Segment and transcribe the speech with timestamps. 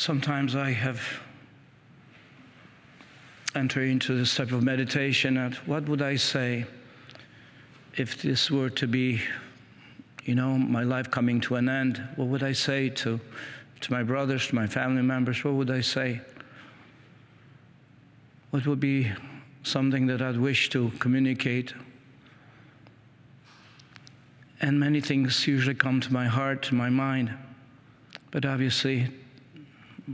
[0.00, 1.02] sometimes I have
[3.54, 6.64] entered into this type of meditation at what would I say
[7.98, 9.20] if this were to be,
[10.24, 12.02] you know, my life coming to an end?
[12.16, 13.20] What would I say to,
[13.82, 15.44] to my brothers, to my family members?
[15.44, 16.22] What would I say?
[18.52, 19.12] What would be
[19.64, 21.74] something that I'd wish to communicate?
[24.62, 27.34] And many things usually come to my heart, to my mind.
[28.30, 29.10] But obviously,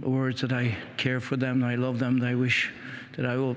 [0.02, 2.73] words that I care for them, I love them, I wish
[3.16, 3.56] that I will,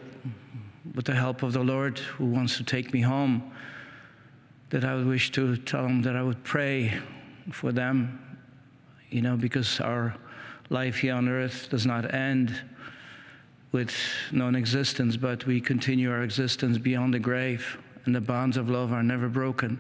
[0.95, 3.51] with the help of the Lord who wants to take me home,
[4.69, 6.93] that I would wish to tell them that I would pray
[7.51, 8.37] for them,
[9.09, 10.15] you know, because our
[10.69, 12.61] life here on earth does not end
[13.71, 13.95] with
[14.31, 18.91] non existence, but we continue our existence beyond the grave, and the bonds of love
[18.91, 19.79] are never broken.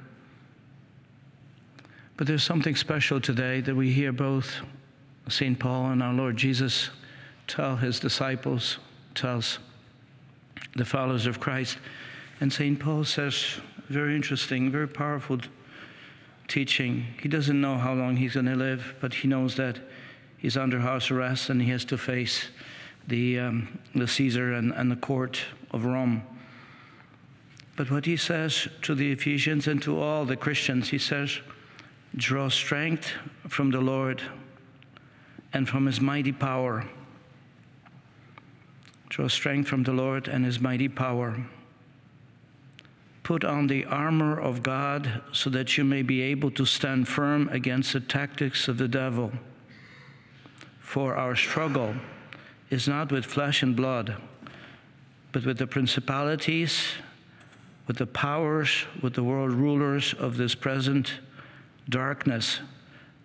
[2.17, 4.61] But there's something special today that we hear both
[5.29, 5.57] St.
[5.59, 6.89] Paul and our Lord Jesus
[7.47, 8.77] tell his disciples,
[9.15, 9.59] tells
[10.75, 11.77] the followers of Christ.
[12.39, 12.79] And St.
[12.79, 15.39] Paul says, very interesting, very powerful
[16.47, 17.05] teaching.
[17.21, 19.79] He doesn't know how long he's going to live, but he knows that
[20.37, 22.49] he's under house arrest and he has to face
[23.07, 26.23] the, um, the Caesar and, and the court of Rome.
[27.75, 31.39] But what he says to the Ephesians and to all the Christians, he says,
[32.15, 33.11] Draw strength
[33.47, 34.21] from the Lord
[35.53, 36.85] and from his mighty power.
[39.09, 41.45] Draw strength from the Lord and his mighty power.
[43.23, 47.49] Put on the armor of God so that you may be able to stand firm
[47.49, 49.31] against the tactics of the devil.
[50.79, 51.95] For our struggle
[52.69, 54.15] is not with flesh and blood,
[55.31, 56.87] but with the principalities,
[57.87, 61.19] with the powers, with the world rulers of this present
[61.87, 62.59] darkness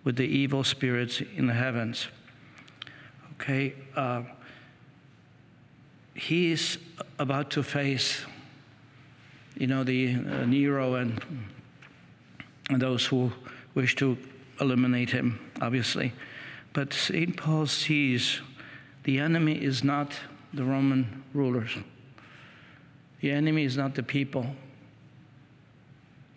[0.03, 2.07] with the evil spirits in the heavens.
[3.39, 4.23] Okay, uh,
[6.13, 6.77] he's
[7.19, 8.21] about to face,
[9.57, 11.21] you know, the uh, Nero and,
[12.69, 13.31] and those who
[13.73, 14.17] wish to
[14.59, 16.13] eliminate him, obviously.
[16.73, 17.35] But St.
[17.35, 18.41] Paul sees
[19.03, 20.13] the enemy is not
[20.53, 21.71] the Roman rulers.
[23.21, 24.45] The enemy is not the people.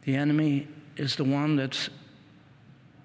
[0.05, 1.91] The enemy is the one that's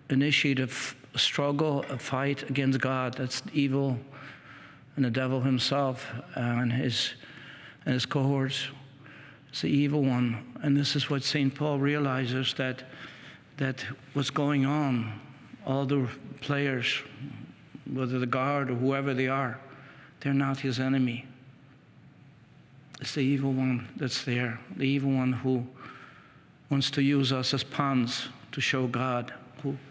[0.10, 3.16] initiate a, f- a struggle, a fight against God.
[3.16, 4.00] That's evil
[4.96, 7.14] and the devil himself and his,
[7.86, 8.68] and his cohorts.
[9.50, 10.54] It's the evil one.
[10.62, 11.54] And this is what St.
[11.54, 12.84] Paul realizes that,
[13.58, 15.20] that what's going on,
[15.66, 16.08] all the
[16.42, 17.02] players,
[17.92, 19.60] whether the guard or whoever they are,
[20.20, 21.26] they're not his enemy.
[23.02, 25.66] It's the evil one that's there, the evil one who
[26.70, 29.34] wants to use us as pawns to show God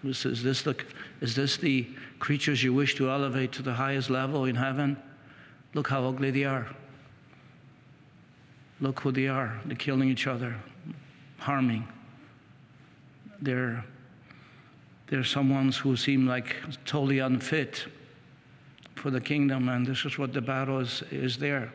[0.04, 0.76] is this the,
[1.20, 1.88] is this the
[2.18, 4.96] creatures you wish to elevate to the highest level in heaven?
[5.74, 6.68] Look how ugly they are.
[8.80, 9.60] Look who they are.
[9.64, 10.56] They're killing each other,
[11.38, 11.86] harming.
[13.40, 13.84] They're,
[15.06, 17.86] they're someones who seem like totally unfit
[18.96, 21.72] for the kingdom, and this is what the battle is, is there.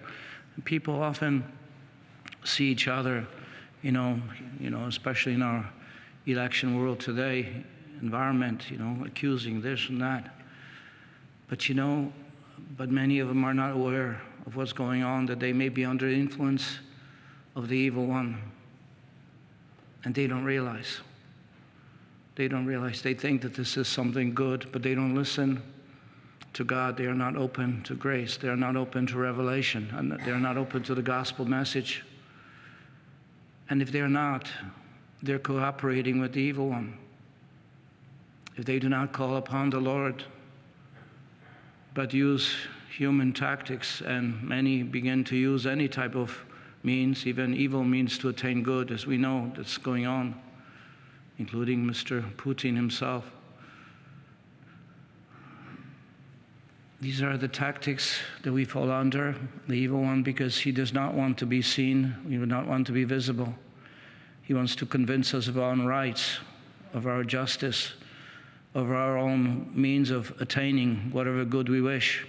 [0.55, 1.43] And people often
[2.43, 3.27] see each other,
[3.81, 4.21] you know,
[4.59, 5.69] you know, especially in our
[6.25, 7.63] election world today,
[8.01, 10.35] environment, you know, accusing this and that.
[11.47, 12.11] But you know,
[12.77, 15.85] but many of them are not aware of what's going on, that they may be
[15.85, 16.79] under influence
[17.55, 18.41] of the evil one.
[20.03, 20.99] And they don't realize.
[22.35, 23.01] They don't realize.
[23.01, 25.61] They think that this is something good, but they don't listen
[26.53, 26.97] to God.
[26.97, 28.37] They are not open to grace.
[28.37, 29.89] They are not open to revelation.
[29.93, 32.03] And they are not open to the gospel message.
[33.69, 34.49] And if they're not,
[35.21, 36.97] they're cooperating with the evil one
[38.57, 40.23] if they do not call upon the Lord,
[41.94, 42.56] but use
[42.95, 46.44] human tactics, and many begin to use any type of
[46.81, 50.40] means, even evil means to attain good, as we know that's going on,
[51.38, 52.23] including Mr.
[52.35, 53.31] Putin himself.
[57.00, 59.36] These are the tactics that we fall under,
[59.68, 62.88] the evil one, because he does not want to be seen, he would not want
[62.88, 63.53] to be visible.
[64.42, 66.39] He wants to convince us of our own rights,
[66.94, 67.94] of our justice,
[68.77, 72.27] of our own means of attaining whatever good we wish.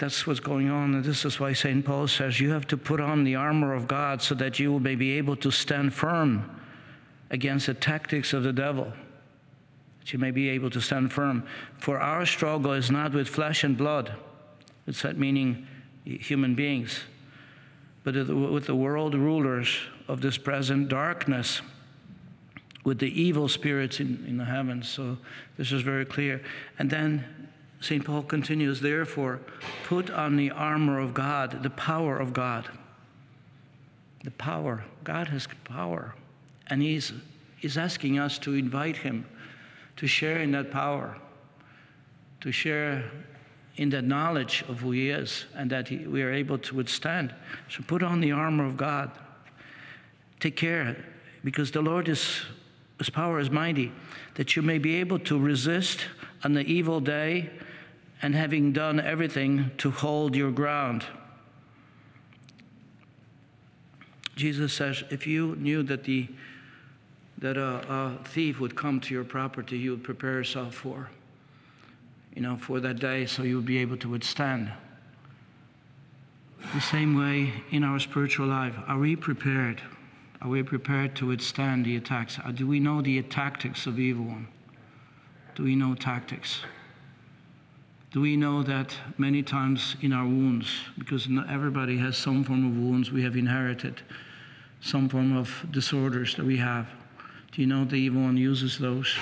[0.00, 0.96] That's what's going on.
[0.96, 1.84] And this is why St.
[1.84, 4.96] Paul says you have to put on the armor of God so that you may
[4.96, 6.60] be able to stand firm
[7.30, 8.92] against the tactics of the devil.
[10.00, 11.46] That you may be able to stand firm.
[11.78, 14.12] For our struggle is not with flesh and blood,
[14.88, 15.68] it's that meaning
[16.04, 16.98] human beings,
[18.02, 19.78] but with the world rulers
[20.08, 21.62] of this present darkness
[22.84, 24.88] with the evil spirits in, in the heavens.
[24.88, 25.18] So
[25.56, 26.42] this is very clear.
[26.78, 27.24] And then
[27.80, 28.04] St.
[28.04, 29.40] Paul continues, therefore,
[29.84, 32.68] put on the armor of God, the power of God.
[34.24, 34.84] The power.
[35.02, 36.14] God has power.
[36.68, 37.12] And He's,
[37.56, 39.26] he's asking us to invite Him
[39.96, 41.16] to share in that power,
[42.40, 43.04] to share
[43.76, 47.34] in that knowledge of who He is, and that he, we are able to withstand.
[47.68, 49.10] So put on the armor of God.
[50.40, 50.96] Take care,
[51.44, 52.42] because the Lord is,
[53.02, 53.90] His power is mighty,
[54.34, 56.06] that you may be able to resist
[56.44, 57.50] on the evil day
[58.22, 61.04] and having done everything to hold your ground.
[64.36, 66.28] Jesus says, if you knew that the
[67.38, 71.10] that a, a, thief would come to your property, you would prepare yourself for,
[72.36, 74.70] you know, for that day, so you would be able to withstand.
[76.72, 79.82] The same way in our spiritual life, are we prepared?
[80.42, 82.38] Are we prepared to withstand the attacks?
[82.44, 84.48] Uh, do we know the tactics of evil one?
[85.54, 86.62] Do we know tactics?
[88.10, 90.68] Do we know that many times in our wounds,
[90.98, 94.02] because everybody has some form of wounds we have inherited,
[94.80, 96.88] some form of disorders that we have?
[97.52, 99.16] Do you know the evil one uses those?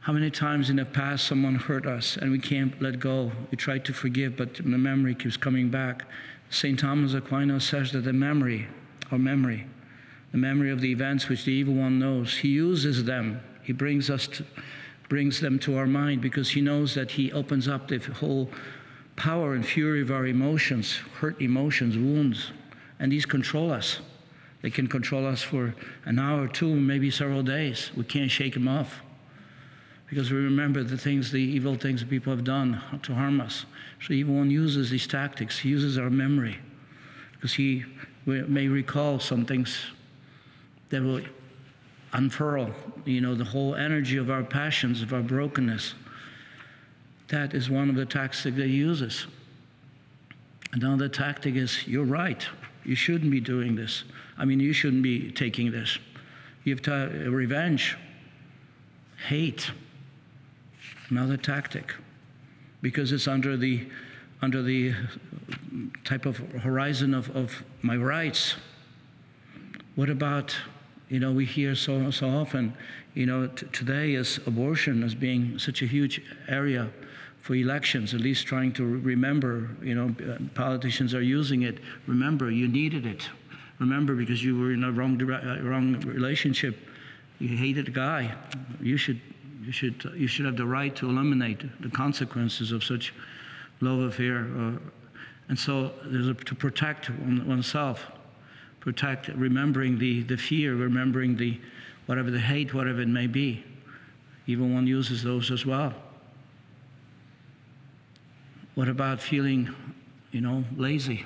[0.00, 3.30] How many times in the past someone hurt us and we can't let go?
[3.50, 6.06] We try to forgive, but the memory keeps coming back.
[6.48, 6.78] St.
[6.78, 8.66] Thomas Aquinas says that the memory,
[9.10, 9.66] our memory,
[10.32, 13.40] the memory of the events which the evil one knows, he uses them.
[13.62, 14.44] He brings us to,
[15.08, 18.50] brings them to our mind because he knows that he opens up the whole
[19.16, 22.52] power and fury of our emotions, hurt emotions, wounds,
[22.98, 24.00] and these control us.
[24.62, 27.90] They can control us for an hour or two, maybe several days.
[27.96, 29.00] We can't shake them off
[30.08, 33.66] because we remember the things, the evil things people have done to harm us.
[34.02, 35.58] So evil one uses these tactics.
[35.58, 36.58] He uses our memory
[37.32, 37.84] because he
[38.28, 39.78] may recall some things
[40.90, 41.20] that will
[42.12, 42.70] unfurl,
[43.04, 45.94] you know, the whole energy of our passions, of our brokenness.
[47.28, 49.26] That is one of the tactics he uses.
[50.72, 52.46] Another tactic is, you're right.
[52.84, 54.04] You shouldn't be doing this.
[54.38, 55.98] I mean, you shouldn't be taking this.
[56.64, 57.96] You have to revenge,
[59.26, 59.70] hate.
[61.10, 61.94] Another tactic,
[62.82, 63.88] because it's under the
[64.42, 64.94] under the
[66.04, 68.54] type of horizon of, of my rights.
[69.94, 70.54] What about
[71.08, 72.74] you know, we hear so, so often,
[73.14, 76.90] you know, t- today is abortion as being such a huge area
[77.40, 81.78] for elections, at least trying to remember, you know, uh, politicians are using it.
[82.06, 83.28] Remember, you needed it.
[83.78, 86.76] Remember, because you were in a wrong, uh, wrong relationship,
[87.38, 88.34] you hated a guy.
[88.82, 89.20] You should,
[89.62, 93.14] you, should, you should have the right to eliminate the consequences of such
[93.80, 94.46] love affair.
[94.58, 94.72] Uh,
[95.48, 95.92] and so
[96.44, 98.04] to protect oneself
[98.80, 101.60] protect, remembering the, the fear, remembering the
[102.06, 103.62] whatever the hate, whatever it may be.
[104.46, 105.92] Even one uses those as well.
[108.76, 109.68] What about feeling,
[110.32, 111.24] you know, lazy?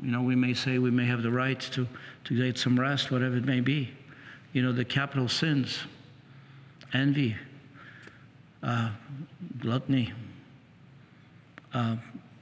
[0.00, 1.88] You know, we may say we may have the right to,
[2.24, 3.90] to get some rest, whatever it may be.
[4.52, 5.80] You know, the capital sins,
[6.92, 7.34] envy,
[8.62, 8.90] uh,
[9.58, 10.12] gluttony,
[11.74, 11.96] uh,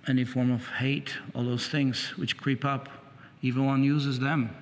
[0.09, 2.89] any form of hate, all those things which creep up
[3.43, 4.55] Evil one uses them.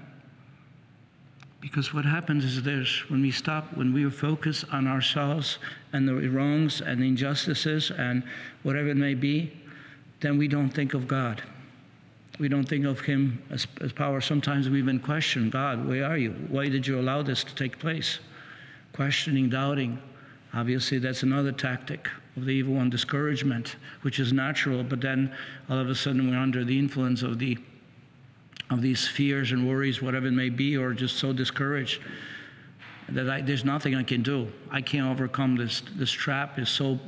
[1.60, 5.58] Because what happens is this when we stop, when we focus on ourselves
[5.92, 8.22] and the wrongs and injustices and
[8.62, 9.52] whatever it may be,
[10.20, 11.42] then we don't think of God.
[12.38, 14.20] We don't think of Him as, as power.
[14.20, 16.30] Sometimes we even question God, where are you?
[16.48, 18.20] Why did you allow this to take place?
[18.92, 20.00] Questioning, doubting.
[20.54, 25.34] Obviously, that's another tactic of the evil one, discouragement, which is natural, but then
[25.68, 27.58] all of a sudden we're under the influence of the
[28.70, 32.02] of these fears and worries, whatever it may be, or just so discouraged
[33.08, 34.50] that I, there's nothing I can do.
[34.70, 35.82] I can't overcome this.
[35.96, 36.98] This trap is so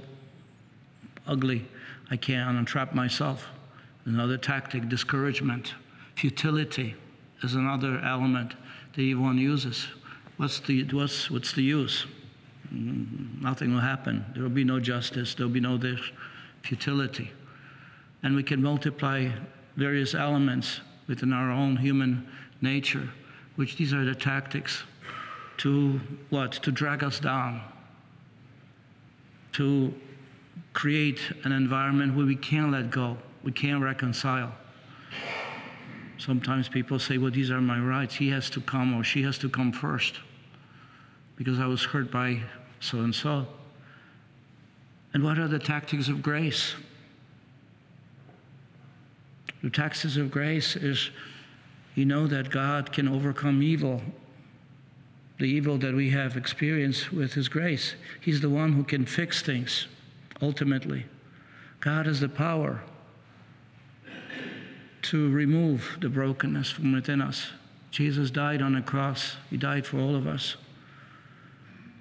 [1.27, 1.67] ugly.
[2.11, 3.47] I can't untrap myself.
[4.07, 5.75] Another tactic, discouragement,
[6.15, 6.95] futility
[7.43, 8.55] is another element
[8.95, 9.87] that evil one uses.
[10.39, 12.07] What's the, what's, what's the use?
[12.73, 14.25] Mm, nothing will happen.
[14.35, 15.35] There will be no justice.
[15.35, 16.01] There will be no this.
[16.63, 17.31] Futility.
[18.23, 19.31] And we can multiply
[19.77, 22.29] various elements within our own human
[22.61, 23.09] nature,
[23.57, 24.83] which these are the tactics
[25.59, 26.01] to
[26.31, 26.53] what?
[26.53, 27.63] To drag us down,
[29.53, 29.93] to
[30.73, 34.53] create an environment where we can't let go, we can't reconcile.
[36.19, 38.15] Sometimes people say, well, these are my rights.
[38.15, 40.17] He has to come or she has to come first
[41.37, 42.43] because I was hurt by
[42.81, 43.47] so and so.
[45.13, 46.75] And what are the tactics of grace?
[49.63, 51.11] The tactics of grace is
[51.95, 54.01] you know that God can overcome evil,
[55.39, 57.95] the evil that we have experienced with His grace.
[58.21, 59.87] He's the one who can fix things.
[60.43, 61.05] ultimately.
[61.81, 62.83] God has the power
[65.03, 67.51] to remove the brokenness from within us.
[67.91, 70.57] Jesus died on a cross, He died for all of us.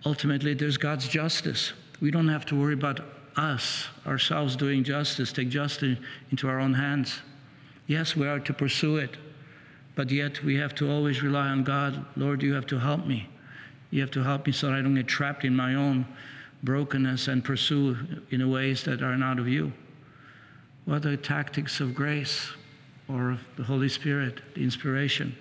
[0.05, 1.73] Ultimately, there's God's justice.
[1.99, 3.01] We don't have to worry about
[3.35, 5.97] us, ourselves, doing justice, take justice
[6.31, 7.19] into our own hands.
[7.87, 9.17] Yes, we are to pursue it,
[9.95, 12.05] but yet we have to always rely on God.
[12.15, 13.27] Lord, you have to help me.
[13.91, 16.05] You have to help me so that I don't get trapped in my own
[16.63, 17.97] brokenness and pursue
[18.29, 19.73] in ways that are not of you.
[20.85, 22.49] What are the tactics of grace
[23.07, 25.35] or of the Holy Spirit, the inspiration?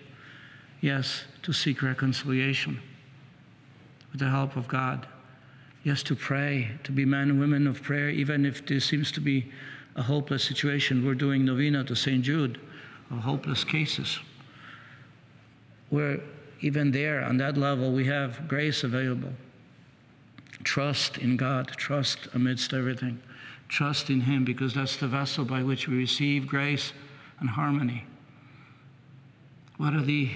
[0.80, 2.80] Yes, to seek reconciliation
[4.10, 5.06] with the help of God.
[5.84, 9.20] Yes, to pray, to be men and women of prayer, even if this seems to
[9.20, 9.50] be
[9.96, 11.04] a hopeless situation.
[11.04, 12.22] We're doing novena to St.
[12.22, 12.60] Jude
[13.10, 14.18] of hopeless cases.
[15.90, 16.20] Where
[16.60, 19.32] even there, on that level, we have grace available.
[20.64, 23.20] Trust in God, trust amidst everything.
[23.68, 26.92] Trust in Him because that's the vessel by which we receive grace
[27.40, 28.04] and harmony.
[29.76, 30.30] What are the,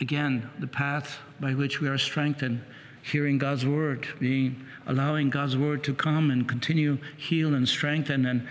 [0.00, 2.62] again, the path by which we are strengthened?
[3.02, 8.46] Hearing God's word, being allowing God's word to come and continue heal and strengthen and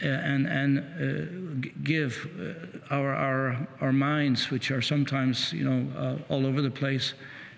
[0.00, 6.32] and and uh, give uh, our our our minds, which are sometimes you know uh,
[6.32, 7.14] all over the place,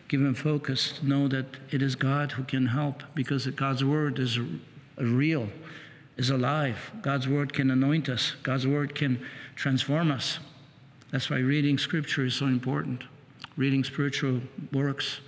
[0.08, 1.00] give them focus.
[1.02, 4.38] Know that it is God who can help because God's word is
[4.96, 5.48] real,
[6.16, 6.90] is alive.
[7.02, 8.34] God's word can anoint us.
[8.42, 9.20] God's word can
[9.56, 10.38] transform us.
[11.10, 13.04] That's why reading scripture is so important.
[13.56, 14.40] Reading spiritual
[14.72, 15.20] works.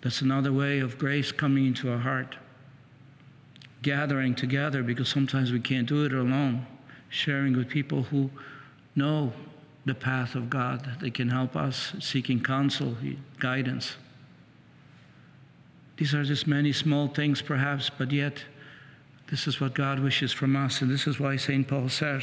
[0.00, 2.36] That's another way of grace coming into our heart.
[3.82, 6.66] Gathering together because sometimes we can't do it alone.
[7.08, 8.30] Sharing with people who
[8.94, 9.32] know
[9.84, 10.88] the path of God.
[11.00, 12.96] They can help us seeking counsel,
[13.38, 13.96] guidance.
[15.96, 18.44] These are just many small things, perhaps, but yet
[19.30, 20.80] this is what God wishes from us.
[20.80, 21.66] And this is why St.
[21.66, 22.22] Paul says,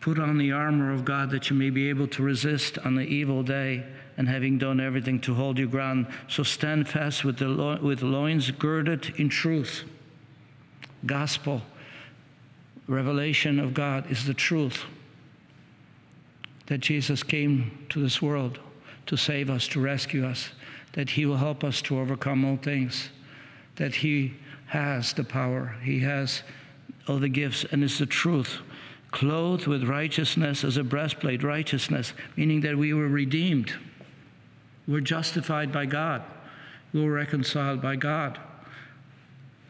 [0.00, 3.04] Put on the armor of God that you may be able to resist on the
[3.04, 3.84] evil day,
[4.16, 8.02] and having done everything to hold your ground, so stand fast with the, lo- with
[8.02, 9.84] loins girded in truth.
[11.06, 11.62] Gospel,
[12.86, 14.84] revelation of God is the truth
[16.66, 18.58] that Jesus came to this world
[19.06, 20.50] to save us, to rescue us,
[20.92, 23.08] that He will help us to overcome all things,
[23.76, 24.34] that He
[24.66, 26.42] has the power, He has
[27.08, 28.58] all the gifts, and it's the truth.
[29.10, 33.72] Clothed with righteousness as a breastplate, righteousness, meaning that we were redeemed.
[34.86, 36.22] We're justified by God.
[36.92, 38.38] We were reconciled by God.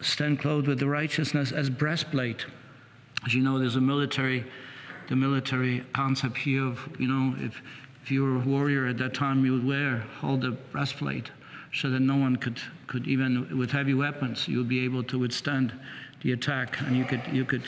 [0.01, 2.47] Stand clothed with the righteousness as breastplate.
[3.27, 4.45] As you know, there's a military
[5.11, 7.61] the military concept here of, you know, if,
[8.03, 11.33] if you were a warrior at that time, you would wear, hold a breastplate
[11.75, 15.19] so that no one could, could even, with heavy weapons, you would be able to
[15.19, 15.73] withstand
[16.23, 17.65] the attack and you could, you could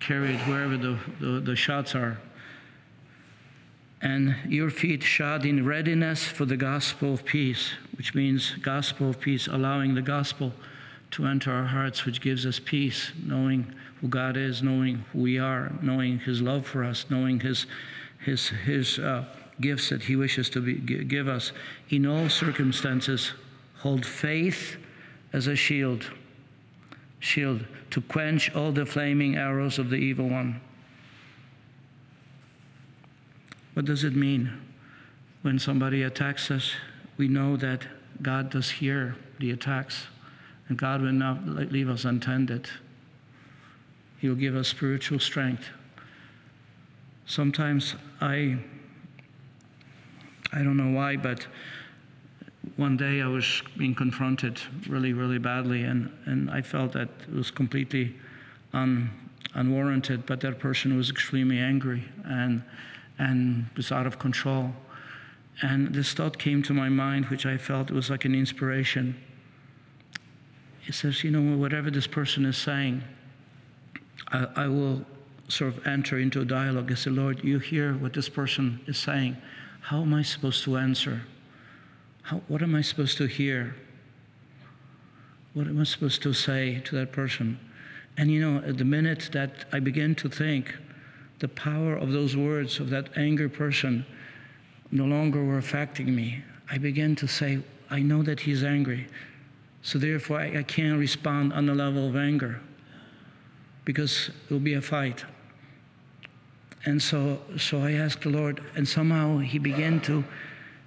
[0.00, 2.18] carry it wherever the, the, the shots are.
[4.02, 9.20] And your feet shod in readiness for the gospel of peace, which means gospel of
[9.20, 10.52] peace, allowing the gospel
[11.12, 15.38] to enter our hearts, which gives us peace, knowing who God is, knowing who we
[15.38, 17.66] are, knowing His love for us, knowing His,
[18.18, 19.24] His, His uh,
[19.60, 21.52] gifts that He wishes to be, give us.
[21.88, 23.32] In all circumstances,
[23.78, 24.76] hold faith
[25.32, 26.04] as a shield,
[27.20, 30.60] shield to quench all the flaming arrows of the evil one.
[33.74, 34.52] What does it mean
[35.42, 36.72] when somebody attacks us?
[37.16, 37.86] We know that
[38.22, 40.06] God does hear the attacks,
[40.68, 42.68] and God will not leave us untended.
[44.18, 45.68] He'll give us spiritual strength.
[47.26, 48.56] Sometimes I,
[50.52, 51.46] I don't know why, but
[52.76, 57.34] one day I was being confronted really, really badly, and, and I felt that it
[57.34, 58.14] was completely
[58.72, 59.10] un,
[59.54, 62.62] unwarranted, but that person was extremely angry and,
[63.18, 64.72] and was out of control.
[65.62, 69.16] And this thought came to my mind, which I felt was like an inspiration.
[70.86, 73.02] It says, you know, whatever this person is saying,
[74.28, 75.02] I, I will
[75.48, 78.98] sort of enter into a dialogue and say, Lord, you hear what this person is
[78.98, 79.36] saying.
[79.80, 81.22] How am I supposed to answer?
[82.26, 83.76] How, what am I supposed to hear?
[85.54, 87.56] What am I supposed to say to that person?
[88.16, 90.74] And you know, at the minute that I begin to think,
[91.38, 94.04] the power of those words of that angry person
[94.90, 96.42] no longer were affecting me.
[96.68, 99.06] I began to say, I know that he's angry.
[99.82, 102.60] So therefore, I, I can't respond on the level of anger
[103.84, 105.24] because it will be a fight.
[106.86, 110.24] And so, so I asked the Lord, and somehow He began to,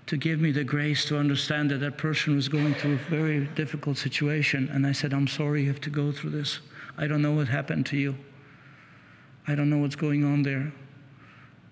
[0.10, 3.46] to give me the grace to understand that that person was going through a very
[3.54, 4.68] difficult situation.
[4.74, 6.62] And I said, I'm sorry you have to go through this.
[6.98, 8.16] I don't know what happened to you.
[9.48, 10.74] I don't know what's going on there.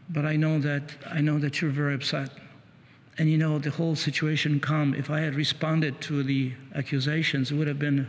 [0.10, 2.30] But I know that I know that you're very upset.
[3.18, 4.94] And you know, the whole situation calm.
[4.94, 8.08] If I had responded to the accusations, it would have been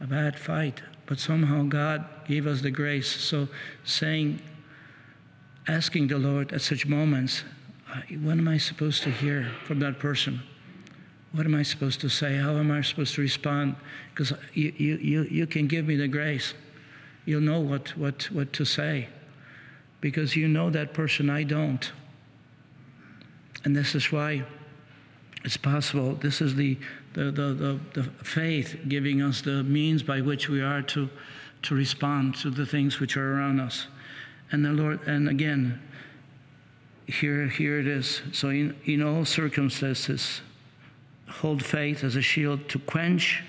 [0.00, 0.80] a bad fight.
[1.04, 3.06] But somehow God gave us the grace.
[3.06, 3.48] So
[3.84, 4.40] saying,
[5.68, 7.44] asking the Lord at such moments,
[8.22, 10.40] what am I supposed to hear from that person?
[11.32, 12.36] What am I supposed to say?
[12.36, 13.76] How am I supposed to respond?
[14.10, 16.54] Because you, you, you, you can give me the grace.
[17.24, 19.08] You'll know what, what, what to say.
[20.00, 21.90] Because you know that person, I don't.
[23.64, 24.44] And this is why
[25.44, 26.14] it's possible.
[26.14, 26.78] This is the,
[27.14, 31.08] the, the, the, the faith giving us the means by which we are to,
[31.62, 33.86] to respond to the things which are around us.
[34.50, 35.80] And the Lord, and again,
[37.06, 38.22] here, here it is.
[38.32, 40.40] So in, in all circumstances,
[41.28, 43.42] hold faith as a shield to quench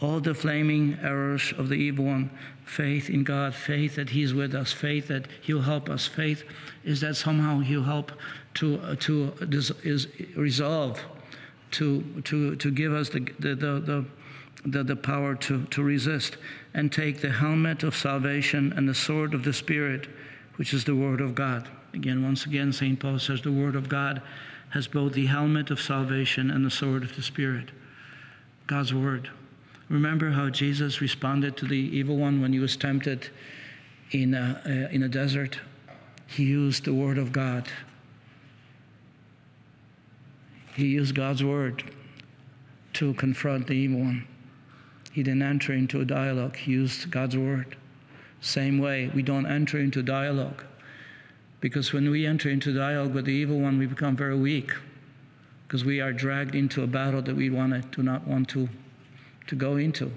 [0.00, 2.30] all the flaming arrows of the evil one.
[2.64, 6.06] Faith in God, faith that He's with us, faith that He'll help us.
[6.06, 6.44] Faith
[6.84, 8.12] is that somehow He'll help
[8.54, 11.00] to, uh, to is resolve,
[11.72, 14.04] to, to, to give us the, the, the,
[14.66, 16.36] the, the power to, to resist,
[16.74, 20.08] and take the helmet of salvation and the sword of the Spirit,
[20.56, 21.68] which is the Word of God.
[21.94, 22.98] Again, once again, St.
[22.98, 24.22] Paul says the Word of God
[24.70, 27.70] has both the helmet of salvation and the sword of the Spirit.
[28.66, 29.28] God's Word.
[29.90, 33.28] Remember how Jesus responded to the evil one when he was tempted
[34.12, 35.60] in a, uh, in a desert?
[36.26, 37.68] He used the Word of God.
[40.74, 41.84] He used God's Word
[42.94, 44.26] to confront the evil one.
[45.12, 47.76] He didn't enter into a dialogue, he used God's Word.
[48.40, 50.64] Same way, we don't enter into dialogue
[51.62, 54.72] because when we enter into dialogue with the evil one, we become very weak
[55.66, 58.68] because we are dragged into a battle that we want to, do not want to,
[59.46, 60.10] to go into.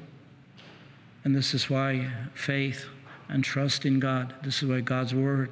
[1.23, 2.85] And this is why faith
[3.29, 5.51] and trust in God, this is why God's Word,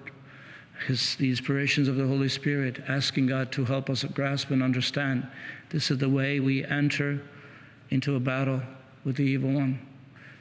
[0.87, 5.27] his, the inspirations of the Holy Spirit, asking God to help us grasp and understand.
[5.69, 7.21] This is the way we enter
[7.91, 8.63] into a battle
[9.05, 9.79] with the evil one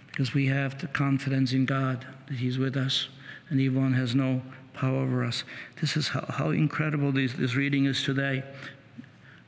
[0.07, 3.09] because we have the confidence in God that He's with us
[3.51, 4.41] and the evil one has no
[4.75, 5.45] power over us.
[5.81, 8.43] This is how, how incredible this, this reading is today.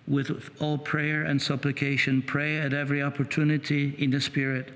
[0.06, 4.70] With all prayer and supplication, pray at every opportunity in the Spirit.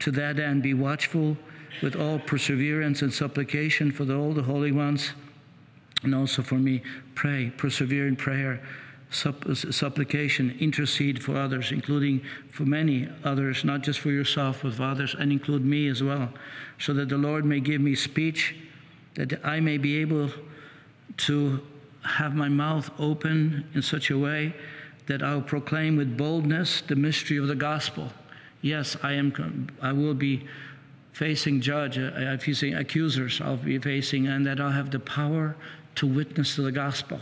[0.00, 1.36] To that end, be watchful
[1.82, 5.12] with all perseverance and supplication for the, all the holy ones,
[6.02, 6.82] and also for me.
[7.14, 8.60] Pray, persevere in prayer,
[9.10, 14.82] supp- supplication, intercede for others, including for many others, not just for yourself, but for
[14.82, 16.28] others, and include me as well,
[16.78, 18.54] so that the Lord may give me speech
[19.16, 20.30] that I may be able
[21.16, 21.60] to
[22.02, 24.54] have my mouth open in such a way
[25.06, 28.12] that I'll proclaim with boldness the mystery of the gospel.
[28.62, 29.68] Yes, I am.
[29.80, 30.46] I will be
[31.12, 33.40] facing judge, uh, facing accusers.
[33.40, 35.56] I'll be facing, and that I'll have the power
[35.96, 37.20] to witness to the gospel.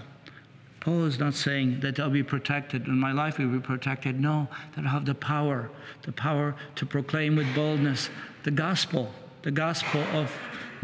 [0.81, 4.21] Paul is not saying that I'll be protected and my life will be protected.
[4.21, 5.71] No, that I'll have the power,
[6.03, 8.11] the power to proclaim with boldness
[8.43, 9.11] the gospel,
[9.43, 10.31] the gospel of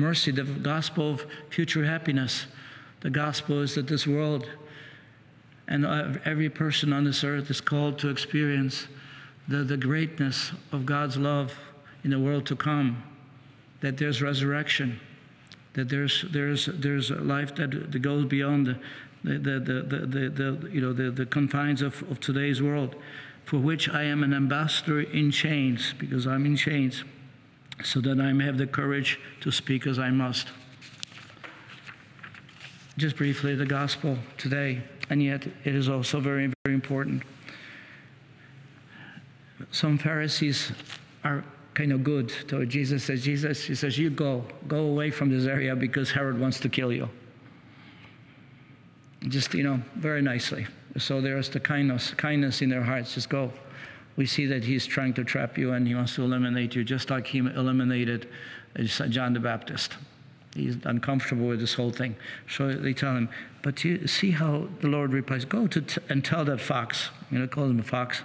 [0.00, 2.46] mercy, the gospel of future happiness.
[3.00, 4.48] The gospel is that this world
[5.68, 8.88] and uh, every person on this earth is called to experience
[9.46, 11.56] the, the greatness of God's love
[12.02, 13.02] in the world to come,
[13.80, 14.98] that there's resurrection,
[15.74, 18.78] that there's, there's, there's a life that, that goes beyond the,
[19.22, 22.96] the, the, the, the, the, you know, the, the confines of, of today's world,
[23.44, 27.04] for which I am an ambassador in chains, because I'm in chains
[27.84, 30.48] so that I may have the courage to speak as I must.
[32.96, 37.22] Just briefly, the gospel today, and yet it is also very, very important.
[39.70, 40.72] Some Pharisees
[41.24, 43.04] are kind of good So Jesus.
[43.04, 46.68] Says Jesus, he says, "You go, go away from this area because Herod wants to
[46.68, 47.08] kill you."
[49.28, 50.66] Just you know, very nicely.
[50.98, 53.14] So there's the kindness, kindness in their hearts.
[53.14, 53.52] Just go
[54.16, 57.10] we see that he's trying to trap you and he wants to eliminate you, just
[57.10, 58.28] like he eliminated
[58.78, 59.94] uh, John the Baptist.
[60.54, 62.16] He's uncomfortable with this whole thing.
[62.48, 63.28] So they tell him,
[63.62, 67.38] but you see how the Lord replies, Go to t- and tell that fox, you
[67.38, 68.22] know, call him a fox.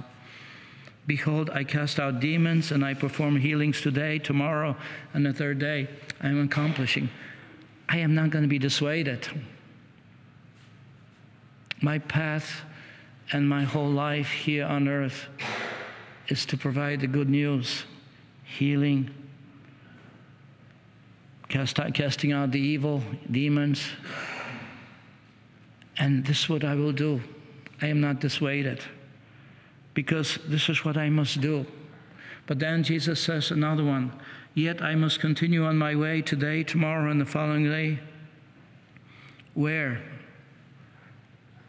[1.07, 4.75] Behold, I cast out demons and I perform healings today, tomorrow,
[5.13, 5.87] and the third day.
[6.19, 7.09] I am accomplishing.
[7.87, 9.27] I am not going to be dissuaded.
[11.81, 12.61] My path
[13.31, 15.27] and my whole life here on earth
[16.27, 17.85] is to provide the good news,
[18.43, 19.09] healing,
[21.49, 23.87] cast out, casting out the evil demons.
[25.97, 27.21] And this is what I will do.
[27.81, 28.81] I am not dissuaded
[29.93, 31.65] because this is what I must do.
[32.47, 34.11] But then Jesus says another one
[34.55, 37.99] Yet I must continue on my way today, tomorrow, and the following day.
[39.53, 40.01] Where?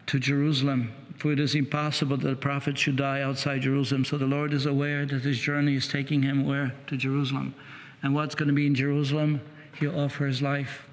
[0.07, 0.92] To Jerusalem.
[1.18, 4.05] For it is impossible that a prophet should die outside Jerusalem.
[4.05, 6.74] So the Lord is aware that his journey is taking him where?
[6.88, 7.55] To Jerusalem.
[8.02, 9.40] And what's going to be in Jerusalem?
[9.79, 10.87] He'll offer his life.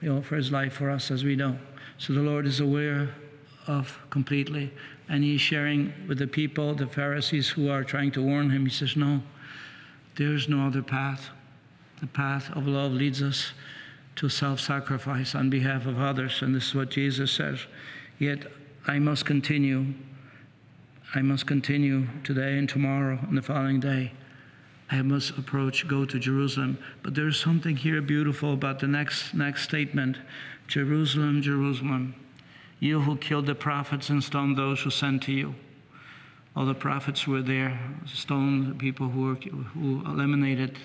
[0.00, 1.58] He'll offer his life for us, as we know.
[1.96, 3.14] So the Lord is aware
[3.66, 4.72] of completely.
[5.08, 8.66] And he's sharing with the people, the Pharisees who are trying to warn him.
[8.66, 9.22] He says, No,
[10.16, 11.30] there's no other path.
[12.00, 13.52] The path of love leads us
[14.16, 16.42] to self sacrifice on behalf of others.
[16.42, 17.60] And this is what Jesus says.
[18.18, 18.46] Yet
[18.88, 19.92] I must continue.
[21.14, 24.12] I must continue today and tomorrow and the following day.
[24.90, 26.78] I must approach, go to Jerusalem.
[27.02, 30.16] But there's something here beautiful about the next, next statement
[30.68, 32.14] Jerusalem, Jerusalem,
[32.80, 35.54] you who killed the prophets and stoned those who sent to you.
[36.56, 40.78] All the prophets were there, stoned the people who, were, who eliminated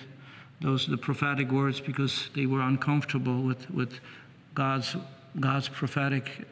[0.60, 4.00] those the prophetic words because they were uncomfortable with, with
[4.54, 4.94] God's,
[5.40, 6.46] God's prophetic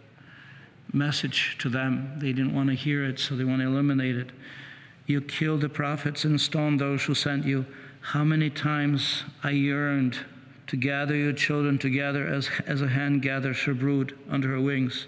[0.93, 2.15] message to them.
[2.19, 4.31] They didn't want to hear it, so they want to eliminate it.
[5.07, 7.67] You killed the prophets and stoned those who sent you.
[8.01, 10.19] How many times I yearned
[10.73, 15.07] to gather your children together as, as a hen gathers her brood under her wings,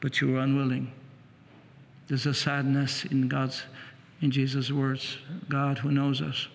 [0.00, 0.90] but you were unwilling.
[2.08, 3.62] There's a sadness in God's,
[4.20, 5.18] in Jesus' words.
[5.48, 6.48] God who knows us.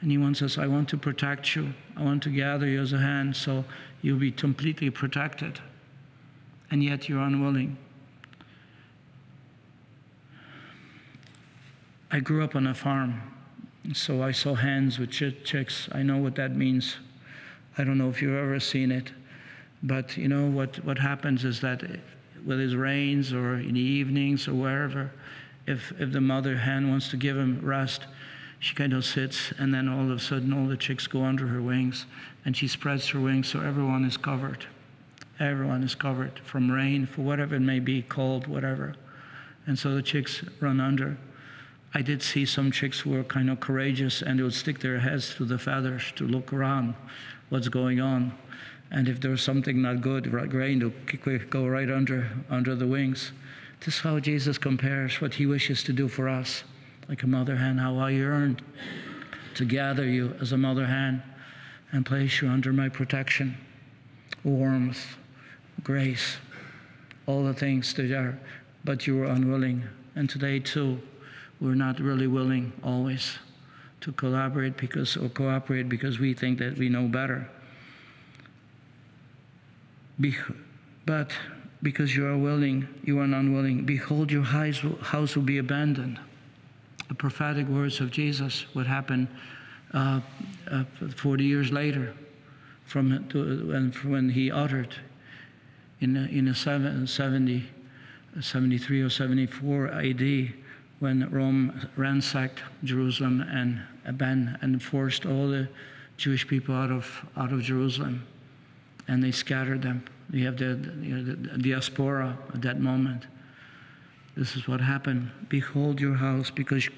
[0.00, 1.72] And he wants us, I want to protect you.
[1.96, 3.64] I want to gather you as a hen so
[4.02, 5.60] you'll be completely protected.
[6.70, 7.76] And yet you're unwilling.
[12.10, 13.20] I grew up on a farm,
[13.92, 15.88] so I saw hens with ch- chicks.
[15.92, 16.96] I know what that means.
[17.76, 19.12] I don't know if you've ever seen it,
[19.82, 21.96] but you know what, what happens is that eh,
[22.44, 25.12] whether it rains or in the evenings or wherever,
[25.66, 28.06] if, if the mother hen wants to give him rest,
[28.58, 31.46] she kind of sits, and then all of a sudden, all the chicks go under
[31.46, 32.06] her wings,
[32.44, 34.66] and she spreads her wings so everyone is covered.
[35.40, 38.94] Everyone is covered from rain, for whatever it may be, cold, whatever.
[39.66, 41.16] And so the chicks run under.
[41.94, 44.98] I did see some chicks who were kind of courageous and they would stick their
[44.98, 46.94] heads through the feathers to look around
[47.48, 48.32] what's going on.
[48.90, 52.86] And if there was something not good, right, grain, they'll go right under, under the
[52.86, 53.32] wings.
[53.80, 56.64] This is how Jesus compares what he wishes to do for us.
[57.08, 58.62] Like a mother hen, how I yearned
[59.54, 61.22] to gather you as a mother hen
[61.92, 63.56] and place you under my protection,
[64.44, 65.16] warmth,
[65.82, 66.36] grace,
[67.26, 68.38] all the things that are,
[68.84, 69.82] but you were unwilling.
[70.14, 71.00] And today, too,
[71.60, 73.38] we're not really willing always
[74.00, 77.48] to collaborate because or cooperate because we think that we know better.
[80.20, 80.36] Be,
[81.06, 81.32] but
[81.82, 83.84] because you are willing, you are unwilling.
[83.84, 86.18] Behold, your house will be abandoned.
[87.08, 89.28] The prophetic words of Jesus would happen
[89.94, 90.20] uh,
[90.70, 90.84] uh,
[91.16, 92.14] 40 years later
[92.84, 94.94] from, to, from when he uttered
[96.00, 97.66] in a, in a 70,
[98.40, 100.52] 73 or 74 AD
[101.00, 105.68] when Rome ransacked Jerusalem and abandoned and forced all the
[106.16, 108.26] Jewish people out of, out of Jerusalem.
[109.06, 110.04] And they scattered them.
[110.30, 113.26] You have the, you know, the diaspora at that moment.
[114.36, 115.30] This is what happened.
[115.48, 116.88] Behold your house because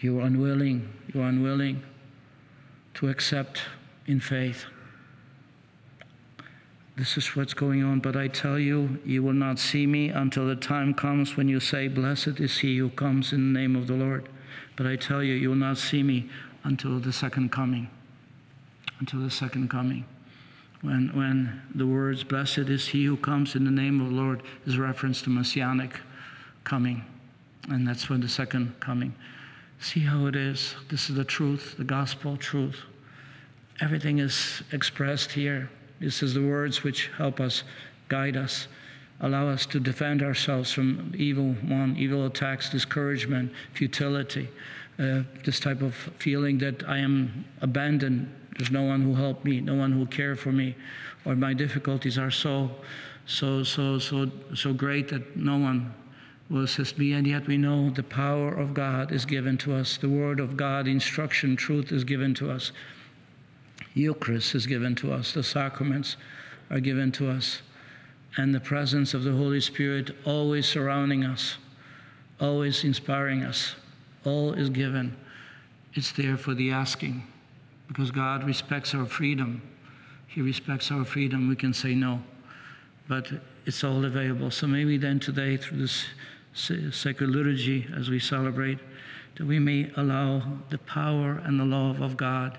[0.00, 0.88] you are unwilling.
[1.12, 1.82] You are unwilling
[2.94, 3.62] to accept
[4.06, 4.64] in faith
[6.96, 8.00] this is what's going on.
[8.00, 11.60] But I tell you, you will not see me until the time comes when you
[11.60, 14.28] say, Blessed is he who comes in the name of the Lord.
[14.76, 16.28] But I tell you, you will not see me
[16.62, 17.88] until the second coming.
[19.00, 20.04] Until the second coming.
[20.82, 24.42] When, when the words, Blessed is he who comes in the name of the Lord,
[24.66, 25.98] is reference to messianic
[26.62, 27.04] coming.
[27.68, 29.14] And that's when the second coming.
[29.80, 30.74] See how it is.
[30.90, 32.80] This is the truth, the gospel truth.
[33.80, 35.70] Everything is expressed here.
[36.04, 37.62] This is the words which help us,
[38.08, 38.68] guide us,
[39.20, 44.50] allow us to defend ourselves from evil one, evil attacks, discouragement, futility,
[44.98, 48.30] uh, this type of feeling that I am abandoned.
[48.58, 50.76] There's no one who helped me, no one who cared for me,
[51.24, 52.70] or my difficulties are so,
[53.24, 55.94] so, so, so, so great that no one
[56.50, 57.14] will assist me.
[57.14, 59.96] And yet we know the power of God is given to us.
[59.96, 62.72] The word of God, instruction, truth is given to us.
[63.94, 66.16] Eucharist is given to us, the sacraments
[66.70, 67.62] are given to us,
[68.36, 71.56] and the presence of the Holy Spirit always surrounding us,
[72.40, 73.76] always inspiring us.
[74.24, 75.16] All is given.
[75.94, 77.22] It's there for the asking
[77.86, 79.62] because God respects our freedom.
[80.26, 81.48] He respects our freedom.
[81.48, 82.20] We can say no,
[83.06, 83.30] but
[83.66, 84.50] it's all available.
[84.50, 86.06] So maybe then today, through this
[86.54, 88.78] sacred liturgy, as we celebrate,
[89.36, 92.58] that we may allow the power and the love of God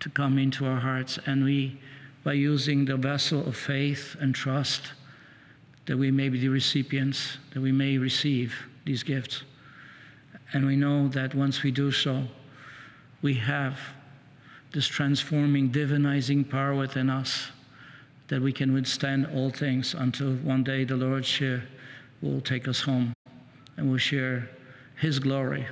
[0.00, 1.78] to come into our hearts, and we,
[2.24, 4.92] by using the vessel of faith and trust,
[5.86, 9.42] that we may be the recipients, that we may receive these gifts.
[10.52, 12.24] And we know that once we do so,
[13.22, 13.78] we have
[14.72, 17.48] this transforming, divinizing power within us
[18.28, 21.26] that we can withstand all things until one day the Lord
[22.22, 23.12] will take us home
[23.76, 24.48] and will share
[24.96, 25.66] His glory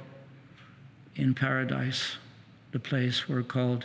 [1.14, 2.16] in paradise,
[2.72, 3.84] the place we're called